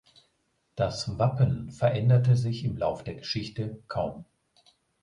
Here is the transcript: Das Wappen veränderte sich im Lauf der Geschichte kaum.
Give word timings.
Das 0.75 1.19
Wappen 1.19 1.69
veränderte 1.71 2.35
sich 2.35 2.63
im 2.65 2.75
Lauf 2.75 3.03
der 3.03 3.13
Geschichte 3.13 3.83
kaum. 3.87 4.25